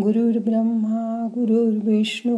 गुरुर्ब्रह्मा 0.00 1.28
गुरुर्विष्णू 1.34 2.36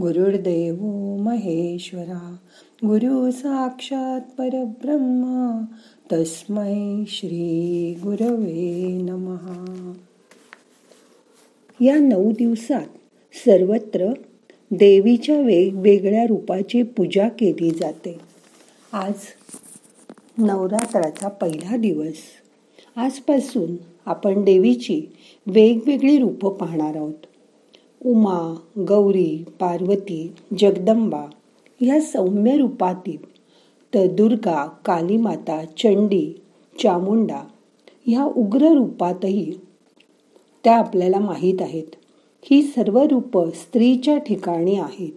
गुरुर्देव 0.00 0.76
महेश्वरा 1.16 2.36
गुरु 2.84 3.30
साक्षात 3.30 4.20
परब्रह्मा 4.20 5.64
तस्मै 6.12 7.04
श्री 7.08 7.94
गुरवे 8.02 8.98
नमहा 9.02 9.92
या 11.80 11.98
नऊ 11.98 12.32
दिवसात 12.32 12.86
सर्वत्र 13.34 14.12
देवीच्या 14.70 15.40
वेगवेगळ्या 15.40 16.24
रूपाची 16.26 16.82
पूजा 16.82 17.28
केली 17.28 17.70
जाते. 17.70 18.18
आज 18.92 19.14
नवरात्राचा 20.38 21.28
पहिला 21.28 21.76
दिवस. 21.76 22.16
आजपासून 22.96 23.91
आपण 24.06 24.44
देवीची 24.44 25.02
वेगवेगळी 25.46 26.18
रूपं 26.18 26.52
पाहणार 26.52 26.96
आहोत. 26.96 27.26
उमा 28.04 28.54
गौरी 28.78 29.44
पार्वती 29.60 30.32
जगदंबा 30.58 31.26
या 31.80 32.00
सौम्य 32.00 32.56
रूपातील 32.56 33.30
तर 33.94 34.06
दुर्गा 34.06 34.66
कालीमाता 34.84 35.64
चंडी 35.64 36.40
चामुंडा 36.82 37.42
ह्या 38.06 38.24
उग्र 38.24 38.72
रूपातही 38.72 39.52
त्या 40.64 40.76
आपल्याला 40.76 41.18
माहीत 41.18 41.62
आहेत. 41.62 41.96
ही 42.44 42.62
सर्व 42.62 42.98
रूपं 43.10 43.50
स्त्रीच्या 43.50 44.18
ठिकाणी 44.18 44.76
आहेत. 44.76 45.12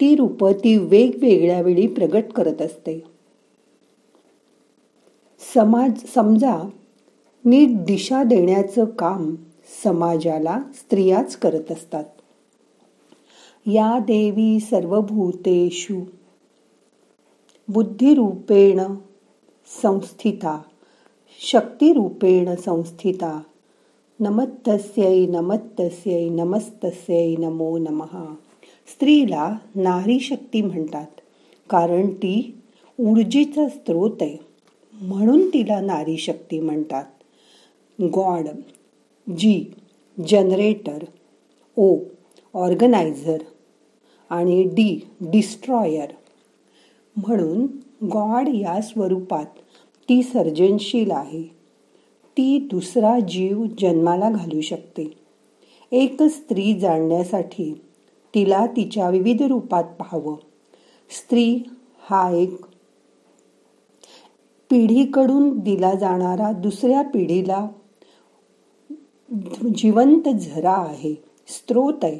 ती 0.00 0.14
रूपं 0.16 0.52
ती 0.52 0.76
वेगवेगळ्या 0.76 1.60
वेळी 1.60 1.86
प्रगट 1.86 2.24
करत 2.34 2.62
असते. 2.62 3.02
समाज 5.54 6.04
समजा 6.06 6.68
नीट 7.46 7.84
दिशा 7.84 8.22
देण्याचं 8.22 8.84
काम 8.84 9.34
समाजाला 9.84 10.62
स्त्रियाच 10.74 11.36
करत 11.36 11.72
असतात. 11.72 12.04
या 13.66 13.98
देवी 13.98 14.60
सर्वभूतेषु 14.60 16.04
बुद्धिरूपेण 17.68 18.80
संस्थिता 19.82 20.62
शक्तिरूपेण 21.40 22.54
संस्थिता 22.54 23.40
नमत्तस्यै 24.20 25.26
नमत्तस्यै 25.26 26.28
नमस्तस्यै 26.28 27.36
नमो 27.36 27.78
नमः. 27.78 28.24
स्त्रीला 28.86 29.56
नारी 29.74 30.20
शक्ती 30.20 30.62
म्हणतात 30.62 31.06
कारण 31.70 32.06
ती 32.06 32.58
ऊर्जेचा 33.00 33.68
स्रोत 33.68 34.16
आहे. 34.20 34.36
म्हणून 35.02 35.48
तिला 35.48 35.80
नारी 35.80 36.16
शक्ती 36.16 36.60
म्हणतात. 36.60 37.04
God 38.02 38.48
G 39.30 39.64
generator 40.28 41.04
O 41.76 41.96
organizer 42.54 43.38
आणि 44.30 44.62
डी 44.62 45.08
डिस्ट्रॉयर. 45.20 46.06
म्हणून 47.16 47.66
गॉड 48.06 48.48
या 48.48 48.80
स्वरूपात 48.82 49.44
ती 50.08 50.22
सर्जनशील 50.22 51.10
आहे. 51.10 51.42
ती 52.36 52.68
दुसरा 52.70 53.18
जीव 53.18 53.64
जन्माला 53.78 54.30
घालू 54.30 54.60
शकते. 54.60 55.12
एक 55.92 56.22
स्त्री 56.22 56.78
जाणण्यासाठी 56.80 57.80
तिला 58.34 58.66
तिच्या 58.66 59.10
विविध 59.10 59.42
रूपात 59.42 59.84
पाहावं. 59.84 60.36
स्त्री 61.10 61.58
हा 62.00 62.30
एक 62.30 62.64
पिढीकडून 64.70 65.58
दिला 65.58 65.94
जाणारा 65.94 66.52
दुसऱ्या 66.52 67.02
पिढीला 67.02 67.68
जिवंत 69.76 70.28
झरा 70.28 70.72
आहे 70.72 71.14
स्त्रोत 71.48 71.94
आहे. 72.02 72.18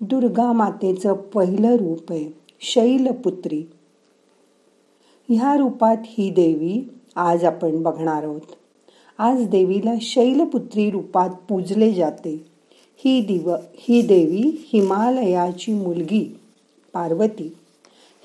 दुर्गा 0.00 0.52
मातेचं 0.52 1.12
पहिलं 1.12 1.76
रूप 1.76 2.12
आहे 2.12 2.30
शैलपुत्री. 2.60 3.64
ह्या 5.28 5.56
रूपात 5.56 5.96
ही 6.04 6.30
देवी 6.30 6.88
आज 7.16 7.44
आपण 7.44 7.82
बघणार 7.82 8.22
आहोत. 8.22 8.40
आज 9.18 9.48
देवीला 9.48 9.94
शैलपुत्री 10.00 10.90
रूपात 10.90 11.30
पूजले 11.48 11.92
जाते. 11.92 12.46
ही 13.04 13.20
दिव 13.20 13.54
ही 13.74 14.02
देवी 14.02 14.68
हिमालयाची 14.72 15.72
मुलगी 15.72 16.36
पार्वती. 16.92 17.56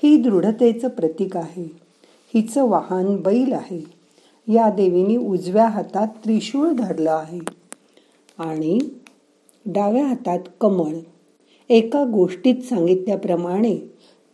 ही 0.02 0.22
दृढतेचं 0.22 0.88
प्रतीक 0.88 1.36
आहे. 1.36 1.76
हिचं 2.34 2.68
वाहन 2.68 3.16
बैल 3.16 3.52
आहे. 3.52 3.84
या 4.48 4.70
देवीने 4.70 5.16
उजव्या 5.16 5.68
हातात 5.68 6.08
त्रिशूळ 6.24 6.68
धरलं 6.72 7.12
आहे. 7.12 7.55
आणि 8.38 8.78
डाव्या 9.66 10.06
हातात 10.06 10.38
कमळ. 10.60 10.94
एका 11.68 12.04
गोष्टीत 12.04 12.54
सांगितल्याप्रमाणे 12.54 13.76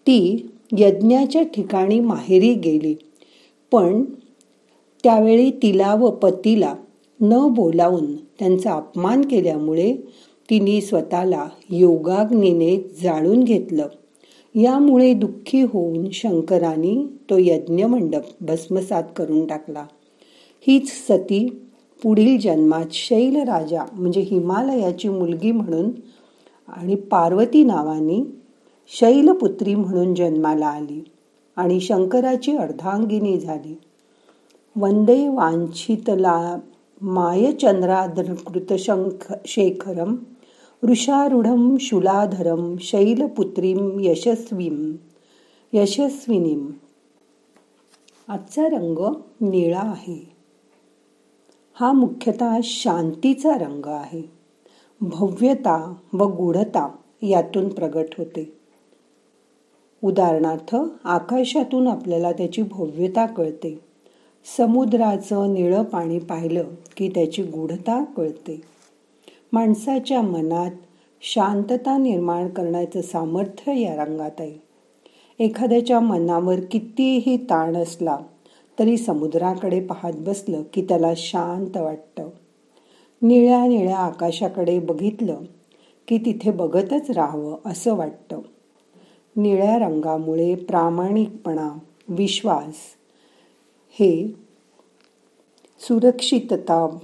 ती 0.07 0.51
यज्ञाच्या 0.79 1.43
ठिकाणी 1.43 2.01
माहेरी 2.01 2.55
गेली. 2.55 2.95
पण 3.73 4.05
त्यावेळी 5.05 5.51
तिला 5.51 5.95
व 5.95 6.11
पतीला 6.11 6.75
न 7.21 7.49
बोलावून 7.49 8.17
त्यांचा 8.17 8.73
अपमान 8.73 9.23
केल्यामुळे 9.23 9.97
तिने 10.51 10.81
स्वतःला 10.81 11.49
योगाग्नीने 11.71 12.77
जाळून 13.03 13.43
घेतलं. 13.43 13.87
यामुळे 14.55 15.15
दुःखी 15.15 15.63
होऊन 15.63 16.11
शंकराने 16.13 17.07
तो 17.31 17.37
यज्ञ 17.39 17.85
मंडप 17.85 18.23
भस्मसात 18.41 19.03
करून 19.17 19.47
टाकला. 19.47 19.87
हीच 20.61 20.93
सती 20.93 21.49
पुढील 22.03 22.41
जन्मात 22.41 22.87
शैल 22.91 23.37
राजा 23.37 23.85
म्हणजे 23.93 24.21
हिमालयाची 24.21 25.09
मुलगी 25.09 25.53
म्हणून 25.53 25.91
आणि 26.69 26.95
पार्वती 26.95 27.65
नावानी 27.65 28.25
शैलपुत्री 28.89 29.75
म्हणून 29.75 30.15
जन्माला 30.15 30.67
आली 30.67 31.05
आणि 31.57 31.81
शंकराची 31.81 32.57
अर्धांगिनी 32.57 33.41
झाली. 33.41 33.79
वंदे 34.77 35.29
वांछितला 35.29 36.59
मायचंद्रादृत 37.03 38.73
शंख 38.79 39.33
शेखरम 39.47 40.17
वृषारूढम 40.83 41.77
शुलाधरम 41.81 42.77
शैलपुत्रीम 42.81 44.01
यशस्वीम 44.01 44.93
यशस्विनीम. 45.73 46.71
आजचा 48.29 48.65
रंग 48.65 49.15
निळा 49.41 49.81
आहे. 49.81 50.32
हा 51.75 51.93
मुख्यतः 51.93 52.59
शांतीचा 52.63 53.59
रंग 53.59 53.87
आहे. 53.87 54.23
भव्यता 55.01 55.95
व 56.13 56.25
गूढता 56.25 56.97
यातून 57.23 57.69
प्रगट 57.69 58.05
होते. 58.19 58.59
उदाहरणार्थ 60.05 60.77
आकाशातून 61.05 61.89
आपल्याला 61.89 62.33
त्याची 62.33 62.63
भव्यता 62.63 63.27
कळते. 63.27 63.81
समुद्राचं 64.57 65.55
निळं 65.55 65.83
पाणी 65.83 66.19
पाहिलं 66.19 66.65
की 66.97 67.09
त्याची 67.09 67.43
गूढता 67.43 68.05
कळते. 68.05 68.63
माणसाच्या 69.53 70.23
मनात 70.23 70.71
शांतता 71.23 71.99
निर्माण 71.99 72.49
करण्याचं 72.49 73.01
सामर्थ्य 73.01 73.81
या 73.81 74.05
रंगात 74.05 74.41
आहे. 74.41 74.63
एखाद्याच्या 75.45 76.01
मनावर 76.01 76.61
कितीही 76.71 77.37
ताण 77.37 77.77
असला 77.77 78.17
तरी 78.83 78.97
समुद्राकडे 78.97 79.81
पाहत 79.81 80.13
बसलं 80.17 80.63
की 80.73 80.83
त्याला 80.83 81.13
शांत 81.17 81.77
वाटतं. 81.77 82.29
निळ्या 83.23 83.67
निळ्या 83.67 83.97
आकाशाकडे 83.97 84.79
बघितलं 84.79 85.41
की 86.09 86.19
तिथे 86.19 86.51
बघतच 86.51 87.11
राहावं 87.11 87.57
असं 87.67 87.95
वाटतं. 87.95 88.41
निळ्या 89.37 89.79
रंगामुळे 89.79 90.55
प्रामाणिकपणा 90.55 91.79
विश्वास 92.09 92.75
हे 93.91 94.35
सुरक्षितता 95.81 96.99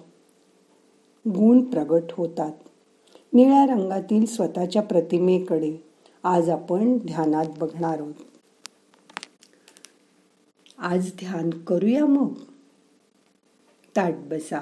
गुण 1.29 1.61
प्रगट 1.61 2.13
होतात. 2.13 2.53
निळ्या 3.33 3.67
रंगातील 3.67 4.27
स्वतःच्या 4.27 4.83
प्रतिमेकडे 4.83 5.85
आज 6.25 6.51
आपण 6.51 6.97
ध्यानात 6.97 7.47
बघणार 7.59 7.99
आहोत. 7.99 8.28
आज 10.81 11.11
ध्यान 11.19 11.51
करूया 11.51 12.07
मग. 12.07 12.35
ताट 13.97 14.13
बसा. 14.13 14.59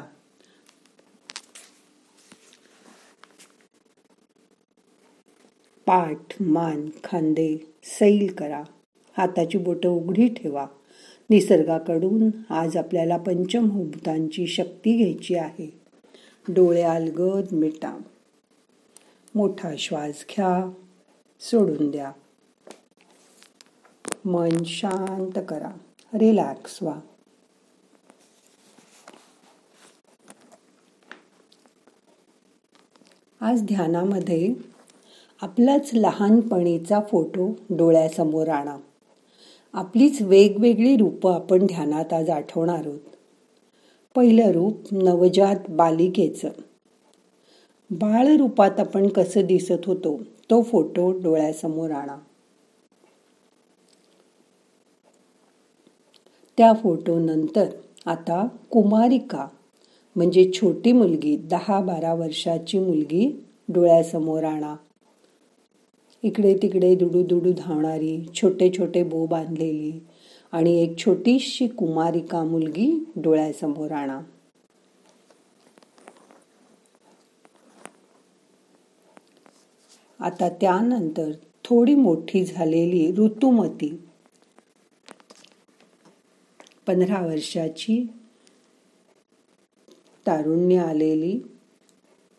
पाठ 5.86 6.42
मान 6.42 6.90
खांदे 7.04 7.58
सैल 7.84 8.34
करा. 8.34 8.62
हाताची 9.16 9.58
बोटं 9.58 9.88
उघडी 9.88 10.28
ठेवा. 10.28 10.66
निसर्गाकडून 11.30 12.30
आज 12.52 12.76
आपल्याला 12.76 13.16
पंचमभूतांची 13.16 14.46
शक्ती 14.46 14.96
घ्यायची 14.96 15.34
आहे. 15.34 15.80
डोळे 16.48 16.82
अलगद 16.82 17.52
मिटा. 17.52 17.98
मोठा 19.34 19.70
श्वास 19.78 20.24
घ्या. 20.30 20.72
सोडून 21.40 21.90
द्या. 21.90 22.12
मन 24.24 24.64
शांत 24.64 25.42
करा. 25.48 25.70
रिलॅक्स 26.18 26.78
व्हा 26.82 27.00
आज 33.40 33.62
ध्यानामध्ये 33.62 34.54
आपलाच 35.42 35.90
लहानपणीचा 35.94 37.00
फोटो 37.00 37.50
डोळ्यासमोर 37.70 38.48
आणा. 38.48 38.76
आपलीच 39.72 40.22
वेगवेगळी 40.22 40.96
रूपं 40.96 41.34
आपण 41.34 41.66
ध्यानात 41.66 42.12
आज 42.12 42.30
आठवणार 42.30 42.86
आहोत. 42.86 43.00
पहिलं 44.14 44.50
रूप 44.50 44.80
नवजात 44.92 45.56
बालिकेचं. 45.68 46.48
बाळ 47.90 48.26
रूपात 48.36 48.80
आपण 48.80 49.08
कसं 49.08 49.46
दिसत 49.46 49.86
होतो 49.86 50.20
तो 50.50 50.62
फोटो 50.62 51.12
डोळ्यासमोर 51.12 51.90
आणा. 51.90 52.16
त्या 56.58 56.72
फोटोनंतर 56.72 57.66
आता 58.06 58.46
कुमारिका 58.70 59.46
म्हणजे 60.16 60.50
छोटी 60.54 60.92
मुलगी 60.92 61.36
दहा 61.36 61.80
बारा 61.80 62.14
वर्षाची 62.14 62.78
मुलगी 62.78 63.44
डोळ्यासमोर 63.68 64.44
आणा. 64.44 64.76
इकडे 66.22 66.58
तिकडे 66.62 66.94
दुडू 66.94 67.22
दुडू 67.22 67.52
धावणारी 67.52 68.26
छोटे 68.34 68.70
छोटे 68.78 69.02
बो 69.02 69.26
बांधलेली 69.26 70.00
आणि 70.52 70.82
एक 70.82 70.98
छोटीशी 70.98 71.66
कुमारिका 71.66 72.44
मुलगी 72.44 73.04
डोळ्यासमोर 73.16 73.90
आणा. 73.90 74.20
आता 80.20 80.48
त्यानंतर 80.48 81.30
थोडी 81.64 81.94
मोठी 81.94 82.44
झालेली 82.44 83.12
ऋतुमती 83.18 84.05
पंधरा 86.86 87.26
वर्षाची 87.26 88.06
तारुण्य 90.26 90.78
आलेली 90.78 91.40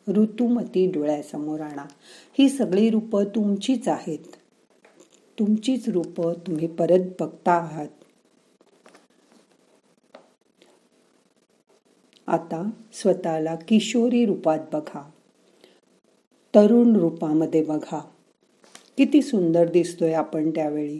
ऋतुमती 0.07 0.91
डोळ्यासमोर 0.91 1.59
आणा. 1.59 1.85
ही 2.39 2.49
सगळी 2.49 2.89
रूपं 2.89 3.23
तुमचीच 3.23 3.87
आहेत. 3.87 4.35
तुमचीच 5.39 5.89
रूपं 5.89 6.33
तुम्ही 6.33 6.67
परत 6.67 6.99
बघता 7.19 7.51
आहात. 7.51 7.87
आता 12.27 12.69
स्वतःला 12.93 13.55
किशोरी 13.55 14.25
रूपात 14.25 14.59
बघा. 14.73 15.09
तरुण 16.55 16.95
रूपामध्ये 16.95 17.63
बघा. 17.63 17.99
किती 18.97 19.21
सुंदर 19.21 19.71
दिसतोय 19.71 20.13
आपण 20.13 20.49
त्यावेळी. 20.49 20.99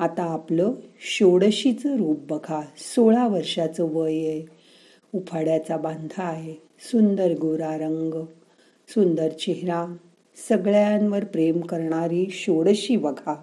आता 0.00 0.22
आपलं 0.22 0.72
षोडशीचं 1.00 1.96
रूप 1.96 2.32
बघा. 2.32 2.62
सोळा 2.76 3.26
वर्षाचं 3.28 3.84
वय 3.84 4.14
आहे. 4.14 4.46
उफाड्याचा 5.14 5.76
बांधा 5.76 6.22
आहे. 6.22 6.54
सुंदर 6.80 7.30
गोरा 7.40 7.76
रंग 7.76 8.24
सुंदर 8.88 9.28
चेहरा. 9.28 9.96
सगळ्यांवर 10.48 11.24
प्रेम 11.24 11.60
करणारी 11.60 12.30
षोडशी 12.30 12.96
बघा. 12.96 13.42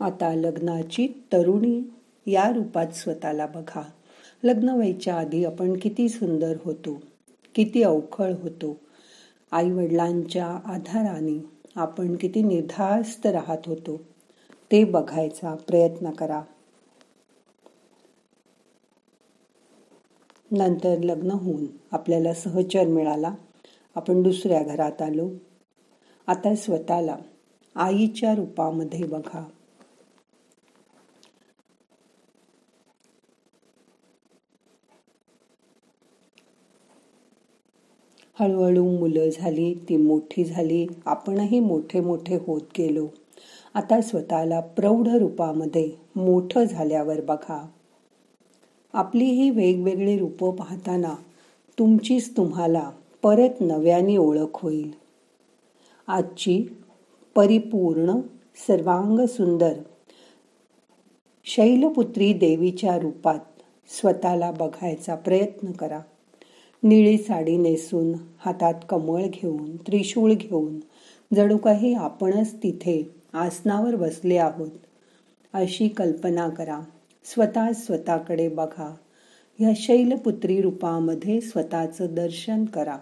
आता 0.00 0.34
लग्नाची 0.34 1.24
तरुणी 1.32 1.82
या 2.26 2.52
रूपात 2.52 2.86
स्वतःला 2.86 3.46
बघा. 3.46 3.82
लग्न 4.44 4.68
व्हायच्या 4.68 5.14
आधी 5.14 5.44
आपण 5.44 5.78
किती 5.78 6.08
सुंदर 6.08 6.56
होतो 6.64 7.00
किती 7.54 7.82
अवखळ 7.82 8.32
होतो 8.32 8.76
आई 9.52 9.70
वडिलांच्या 9.70 10.46
आधाराने 10.46 11.38
आपण 11.76 12.16
किती 12.16 12.42
निर्धास्त 12.42 13.26
राहत 13.26 13.58
होतो 13.66 14.00
ते 14.72 14.84
बघायचा 14.84 15.54
प्रयत्न 15.54 16.10
करा. 16.10 16.42
नंतर 20.50 20.98
लग्न 20.98 21.30
होऊन 21.30 21.66
आपल्याला 21.92 22.34
सहचर 22.34 22.86
मिळाला. 22.86 23.34
आपण 23.94 24.22
दुसऱ्या 24.22 24.62
घरात 24.62 25.02
आलो. 25.02 25.30
आता 26.26 26.54
स्वतःला 26.54 27.16
आईच्या 27.76 28.34
रूपामध्ये 28.34 29.04
बघा. 29.04 29.44
हळूहळू 38.40 38.84
मुलं 38.98 39.28
झाली 39.28 39.74
ती 39.88 39.96
मोठी 39.96 40.44
झाली 40.44 40.86
आपणही 41.06 41.60
मोठे 41.60 42.00
मोठे 42.00 42.38
होत 42.46 42.60
गेलो. 42.78 43.06
आता 43.74 44.00
स्वतःला 44.00 44.60
प्रौढ 44.60 45.08
रूपामध्ये 45.08 45.90
मोठं 46.16 46.64
झाल्यावर 46.64 47.20
बघा. 47.20 47.66
आपली 48.94 49.24
ही 49.24 49.50
वेगवेगळी 49.50 50.18
रूपं 50.18 50.50
पाहताना 50.50 51.14
तुमचीच 51.78 52.36
तुम्हाला 52.36 52.90
परत 53.22 53.60
नव्याने 53.60 54.16
ओळख 54.16 54.48
होईल. 54.52 54.90
आजची 56.08 56.66
परिपूर्ण 57.36 58.20
सर्वांग 58.66 59.26
सुंदर 59.26 59.72
शैलपुत्री 61.44 62.32
देवीच्या 62.32 62.98
रूपात 62.98 63.62
स्वतःला 63.88 64.50
बघायचा 64.50 65.14
प्रयत्न 65.14 65.72
करा. 65.72 66.00
निळी 66.82 67.18
साडी 67.18 67.56
नेसून 67.56 68.12
हातात 68.38 68.74
कमळ 68.88 69.22
घेऊन 69.26 69.76
त्रिशूळ 69.76 70.32
घेऊन 70.32 70.80
जणू 71.34 71.56
काही 71.56 71.94
आपणच 71.94 72.54
तिथे 72.62 73.10
आसनावर 73.32 73.94
बसले 73.94 74.36
आहोत. 74.36 74.70
अशी 75.52 75.88
कल्पना 75.88 76.48
करा. 76.48 76.80
स्वतः 77.24 77.72
स्वतःकडे 77.72 78.48
बघा. 78.48 78.94
या 79.60 79.70
शैलपुत्री 79.76 80.60
रूपामध्ये 80.60 81.40
स्वतःचं 81.40 82.06
दर्शन 82.10 82.64
करा. 82.64 82.98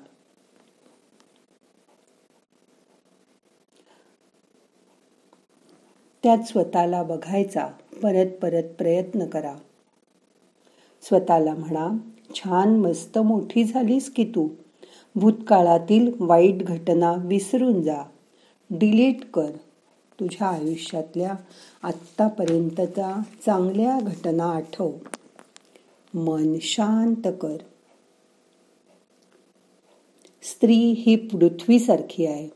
त्यात 6.23 6.39
स्वतःला 6.39 7.03
बघायचा 7.03 7.67
परत 8.03 8.31
परत 8.43 8.65
प्रयत्न 8.79 9.27
करा. 9.27 9.55
स्वतःला 11.03 11.55
म्हणा 11.55 11.99
छान 12.35 12.77
मस्त 12.77 13.19
मोठी 13.19 13.65
झालीस 13.65 14.11
की 14.11 14.25
तू. 14.25 14.49
भूतकाळातील 15.15 16.13
वाईट 16.21 16.59
घटना 16.59 17.13
विसरून 17.13 17.83
जा. 17.83 18.03
डिलीट 18.71 19.25
कर. 19.35 19.51
तुझ्या 20.21 20.49
आयुष्यातल्या 20.49 21.35
आत्तापर्यंतच्या 21.83 23.23
चांगल्या 23.47 23.99
घटना 24.01 24.45
आठव. 24.45 24.91
मन 26.15 26.55
शांत 26.61 27.29
कर. 27.41 27.57
स्त्री 30.43 30.75
ही 30.75 31.17
पृथ्वीसारखी 31.17 32.27
आहे. 32.27 32.49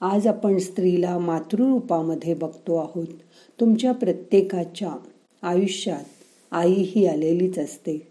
आज 0.00 0.26
आपण 0.26 0.58
स्त्रीला 0.58 1.18
मातृरूपामध्ये 1.18 2.34
बघतो 2.34 2.76
आहोत. 2.76 3.06
तुमच्या 3.60 3.92
प्रत्येकाच्या 3.92 4.92
आयुष्यात 5.42 6.04
आई 6.50 6.72
ही 6.72 7.06
आलेलीच 7.06 7.58
असते. 7.58 8.07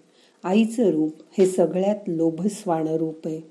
आईचं 0.48 0.90
रूप 0.90 1.14
हे 1.38 1.46
सगळ्यात 1.46 1.96
लोभस्वाण 2.08 2.88
रूप 2.88 3.28
आहे. 3.28 3.42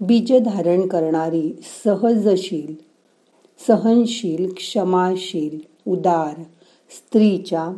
बीज 0.00 0.32
धारण 0.32 0.86
करणारी 0.86 1.60
सहजशील 1.84 2.74
सहनशील 3.66 4.52
क्षमाशील 4.56 5.58
उदार 5.86 6.42
स्त्रीच्या 6.90 7.70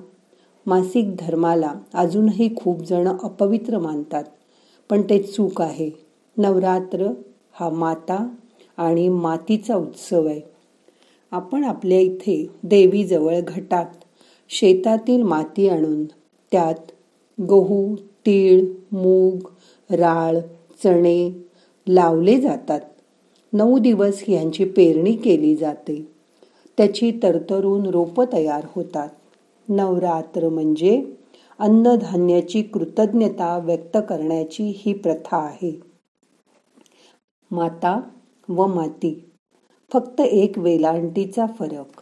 मासिक 0.66 1.16
धर्माला 1.16 1.74
अजूनही 1.94 2.56
खूप 2.56 2.80
जण 2.80 3.08
अपवित्र 3.22 3.78
मानतात. 3.78 4.24
पण 4.90 5.02
ते 5.02 5.22
चूक 5.22 5.62
आहे. 5.62 5.90
नवरात्र 6.38 7.12
हा 7.52 7.70
माता 7.70 8.28
आणि 8.76 9.08
मातीचा 9.08 9.76
उत्सव 9.76 10.26
आहे. 10.26 10.40
आपण 11.30 11.64
आपल्या 11.64 12.00
इथे 12.00 12.46
देवीजवळ 12.62 13.40
घटात 13.40 14.04
शेतातील 14.48 15.22
माती 15.22 15.68
आणून 15.68 16.04
त्यात 16.52 16.92
गहू 17.42 17.96
तीळ 18.26 18.64
मूग 18.92 19.48
राळ 19.90 20.38
चणे 20.84 21.46
लावले 21.88 22.40
जातात. 22.40 22.80
नऊ 23.52 23.78
दिवस 23.78 24.24
यांची 24.28 24.64
पेरणी 24.64 25.12
केली 25.12 25.56
जाते. 25.56 26.08
त्याची 26.76 27.20
तरतरून 27.22 27.86
रोपं 27.86 28.24
तयार 28.32 28.66
होतात. 28.74 29.08
नवरात्र 29.68 30.48
म्हणजे 30.48 31.04
अन्नधान्याची 31.58 32.62
कृतज्ञता 32.62 33.58
व्यक्त 33.58 33.96
करण्याची 34.08 34.72
ही 34.76 34.92
प्रथा 34.92 35.36
आहे. 35.36 35.80
माता 37.50 38.00
व 38.48 38.66
माती 38.66 39.30
फक्त 39.92 40.20
एक 40.20 40.58
वेलांटीचा 40.58 41.46
फरक. 41.46 42.00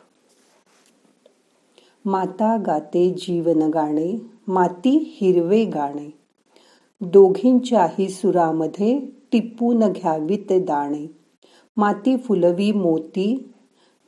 माता 2.05 2.63
गाते 2.67 3.11
जीवन 3.11 3.71
गाणे 3.71 4.32
माती 4.49 5.17
हिरवे 5.21 5.65
गाणे. 5.65 6.19
दोघींच्याही 7.01 8.09
सुरामध्ये 8.09 9.01
टिपून 9.33 9.93
घ्यावी 9.93 10.37
ते 10.37 10.59
दाणे. 10.59 11.07
माती 11.77 12.17
फुलवी 12.17 12.73
मोती 12.73 13.53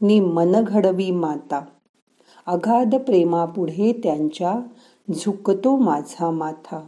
नि 0.00 0.20
मन 0.20 0.64
घडवी 0.64 1.10
माता. 1.10 1.64
अगाध 2.46 2.94
प्रेमापुढे 2.94 4.00
त्यांच्या 4.02 4.60
झुकतो 5.14 5.76
माझा 5.76 6.30
माथा. 6.30 6.86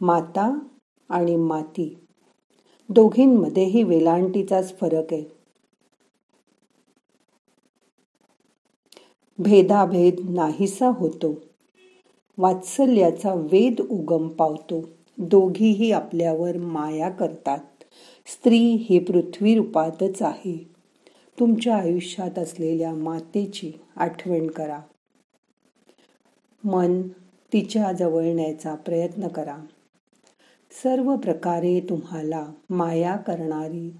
माता 0.00 0.58
आणि 1.08 1.36
माती. 1.36 2.06
दोघींमध्येही 2.88 3.82
वेलांटीचाच 3.82 4.78
फरक 4.78 5.12
आहे. 5.12 5.24
भेदाभेद 9.38 10.14
नाहीसा 10.28 10.88
होतो. 10.88 11.53
वात्सल्याचा 12.38 13.34
वेद 13.34 13.80
उगम 13.80 14.28
पावतो. 14.28 14.88
दोघीही 15.18 15.92
आपल्यावर 15.92 16.56
माया 16.56 17.10
करतात. 17.10 17.58
स्त्री 18.26 18.58
ही 18.58 18.98
पृथ्वी 18.98 19.54
रूपातच 19.54 20.22
आहे. 20.22 20.70
तुमच्या 21.40 21.76
आयुष्यात 21.76 22.38
असलेल्या 22.38 22.92
मातेची 22.94 23.72
आठवण 23.96 24.46
करा. 24.46 24.80
मन 26.64 27.02
तिच्या 27.52 27.92
जवळ 27.92 28.24
न्यायचा 28.24 28.74
प्रयत्न 28.74 29.28
करा. 29.28 29.56
सर्व 30.82 31.16
प्रकारे 31.16 31.80
तुम्हाला 31.80 32.46
माया 32.70 33.16
करणारी 33.16 33.90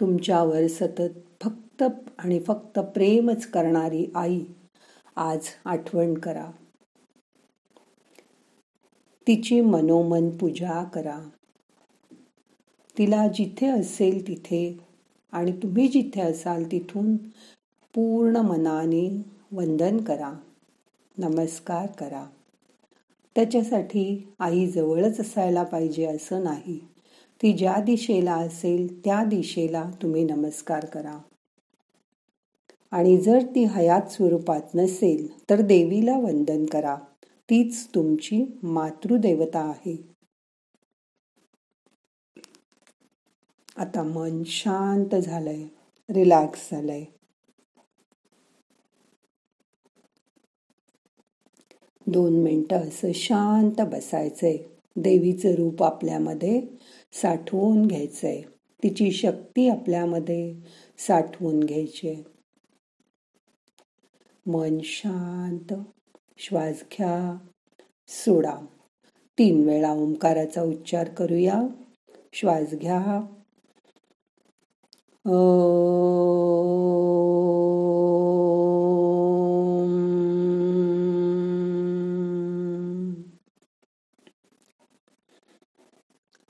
तुमच्यावर 0.00 0.66
सतत 0.66 1.42
फक्त 1.42 1.82
आणि 2.18 2.40
फक्त 2.40 2.78
प्रेमच 2.78 3.46
करणारी 3.46 4.06
आई 4.14 4.40
आज 5.20 5.46
आठवण 5.64 6.14
करा. 6.14 6.50
तिची 9.26 9.60
मनोमन 9.60 10.30
पूजा 10.30 10.84
करा. 10.84 11.18
तिला 12.98 13.26
जिथे 13.28 13.66
असेल 13.66 14.28
तिथे 14.28 14.78
आणि 15.32 15.52
तुम्ही 15.52 15.88
जिथे 15.88 16.20
असाल 16.20 16.64
तिथून 16.64 17.16
पूर्ण 17.94 18.36
मनाने 18.36 19.22
वंदन 19.52 20.00
करा. 20.00 20.32
नमस्कार 21.18 21.86
करा. 21.86 22.26
त्याच्यासाठी 23.34 24.32
आई 24.38 24.66
जवळच 24.66 25.20
असायला 25.20 25.62
पाहिजे 25.62 26.06
असं 26.06 26.44
नाही. 26.44 26.80
ती 27.42 27.52
ज्या 27.52 27.76
दिशेला 27.80 28.34
असेल 28.34 29.04
त्या 29.04 29.24
दिशेला 29.24 29.90
तुम्ही 30.02 30.24
नमस्कार 30.24 30.84
करा. 30.84 31.18
आणि 32.92 33.16
जर 33.16 33.38
ती 33.54 33.64
हयात 33.64 34.10
स्वरूपात 34.10 34.60
नसेल 34.74 35.26
तर 35.50 35.60
देवीला 35.60 36.18
वंदन 36.18 36.66
करा. 36.66 36.96
तीच 37.50 37.88
तुमची 37.94 38.44
मातृदेवता 38.62 39.60
आहे. 39.60 39.96
आता 43.76 44.02
मन 44.02 44.42
शांत 44.46 45.14
झालंय 45.14 45.62
रिलॅक्स 46.08 46.70
झालंय. 46.70 47.04
दोन 52.06 52.42
मिनटं 52.42 52.76
असं 52.76 53.12
शांत 53.14 53.80
बसायचंय. 53.80 54.56
देवीचं 54.96 55.54
रूप 55.54 55.82
आपल्यामध्ये 55.82 56.60
साठवून 57.12 57.86
घ्यायचंय. 57.86 58.40
तिची 58.82 59.10
शक्ती 59.10 59.68
आपल्यामध्ये 59.68 60.54
साठवून 60.98 61.60
घ्यायची 61.60 62.22
मन 64.48 64.78
शांत 64.82 65.74
श्वास 66.38 66.82
घ्या 66.92 67.38
सोडा. 68.08 68.66
तीन 69.38 69.66
वेळा 69.66 69.92
ओंकाराचा 69.92 70.62
उच्चार 70.62 71.08
करूया. 71.08 71.62
श्वास 72.32 72.74
घ्या. 72.74 73.26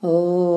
ओ 0.03 0.48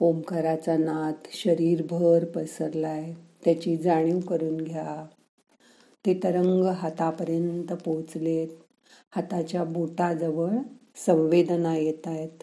ओंकाराचा 0.00 0.76
नाद 0.76 1.14
शरीरभर 1.32 2.24
पसरलाय. 2.24 3.12
त्याची 3.44 3.76
जाणीव 3.76 4.20
करून 4.20 4.56
घ्या. 4.56 5.06
ते 6.06 6.20
तरंग 6.24 6.64
हातापर्यंत 6.64 7.72
पोचलेत 7.72 8.48
हाताच्या 9.10 9.64
बोटाजवळ 9.64 10.50
संवेदना 10.96 11.76
येत 11.76 12.06
आहेत 12.06 12.42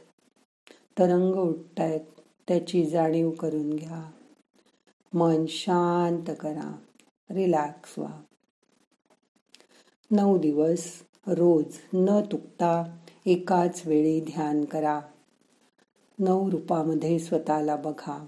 तरंग 1.00 1.36
उठतायत. 1.36 2.00
त्याची 2.48 2.86
जाणीव 2.86 3.32
करून 3.32 3.76
घ्या. 3.76 4.12
मन 5.14 5.46
शांत 5.48 6.34
करा. 6.40 6.76
रिलॅक्स 7.30 8.00
व्हा. 8.00 8.22
नऊ 10.12 10.38
दिवस 10.38 10.86
रोज 11.28 11.78
न 11.94 12.22
तुकता 12.32 12.98
एकाच 13.26 13.82
वेळी 13.86 14.22
ध्यान 14.22 14.66
करा. 14.66 15.02
नऊ 16.20 16.52
रूपामध्ये 16.52 17.20
स्वतःला 17.20 17.76
बघा. 17.76 18.26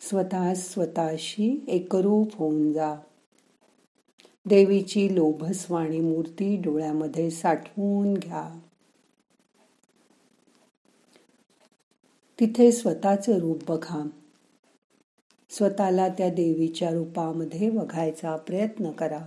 स्वतः 0.00 0.54
स्वतःशी 0.54 1.64
एकरूप 1.68 2.36
होऊन 2.36 2.72
जा. 2.72 2.94
देवीची 4.46 5.14
लोभस्वाणी 5.14 6.00
मूर्ती 6.00 6.56
डोळ्यामध्ये 6.56 7.30
साठवून 7.30 8.14
घ्या. 8.14 8.58
तिथे 12.40 12.72
स्वतःचं 12.72 13.38
रूप 13.38 13.70
बघा. 13.70 14.08
स्वतःला 15.50 16.08
त्या 16.08 16.28
देवीच्या 16.28 16.90
रूपामध्ये 16.90 17.70
बघायचा 17.70 18.36
प्रयत्न 18.36 18.90
करा. 18.90 19.26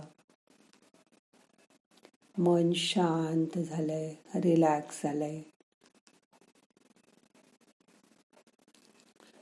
मन 2.38 2.72
शांत 2.72 3.58
झालंय 3.58 4.14
रिलॅक्स 4.34 5.00
झालंय. 5.04 5.40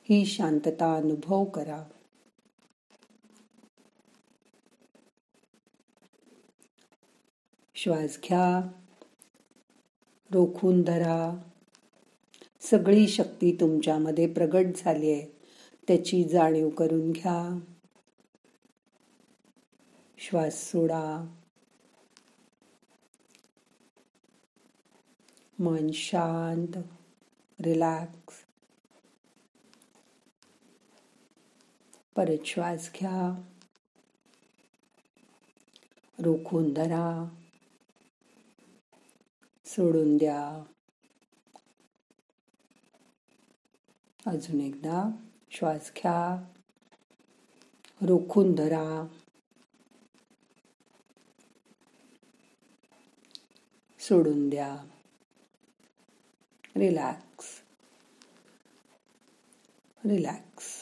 ही 0.05 0.27
शांतता 0.27 0.97
अनुभव 0.97 1.45
करा. 1.45 1.85
श्वास 7.75 8.19
घ्या. 8.25 8.73
रोखून 10.31 10.83
धरा. 10.83 11.43
सगळी 12.61 13.09
शक्ती 13.09 13.57
तुमच्यामध्ये 13.61 14.33
प्रगट 14.33 14.67
झाली 14.77 15.13
आहे. 15.13 15.27
त्याची 15.89 16.29
जाणीव 16.29 16.69
करून 16.69 17.13
घ्या. 17.13 17.59
श्वास 20.19 20.71
सोडा. 20.71 21.35
मन 25.59 25.91
शांत 25.91 26.79
रिलॅक्स. 27.65 28.52
परत 32.17 32.47
श्वास 32.47 32.91
घ्या. 33.01 33.43
रोखून 36.19 36.75
धरा. 36.75 37.29
सोडून 39.65 40.17
द्या. 40.17 40.63
अजून 44.27 44.61
एकदा 44.61 45.11
श्वास 45.51 45.93
घ्या. 45.97 46.53
रोखून 48.03 48.55
धरा. 48.55 49.07
सोडून 53.99 54.51
द्या. 54.51 54.77
रिलॅक्स. 56.77 57.63
रिलॅक्स. 60.05 60.82